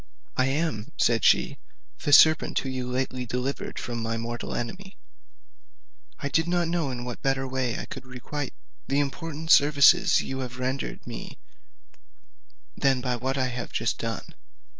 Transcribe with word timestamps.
"I 0.35 0.47
am," 0.47 0.93
said 0.97 1.23
she, 1.23 1.59
"the 2.01 2.11
serpent 2.11 2.57
whom 2.57 2.71
you 2.71 2.89
lately 2.89 3.23
delivered 3.23 3.77
from 3.77 4.01
my 4.01 4.17
mortal 4.17 4.55
enemy. 4.55 4.97
I 6.17 6.27
did 6.27 6.47
not 6.47 6.67
know 6.69 6.89
in 6.89 7.05
what 7.05 7.23
way 7.23 7.77
I 7.77 7.85
could 7.85 8.01
better 8.01 8.09
requite 8.13 8.53
the 8.87 8.99
important 8.99 9.51
services 9.51 10.19
you 10.19 10.39
have 10.39 10.57
rendered 10.57 11.05
me 11.05 11.37
than 12.75 12.99
by 13.01 13.15
what 13.15 13.37
I 13.37 13.49
have 13.49 13.71
just 13.71 13.99
done. 13.99 14.33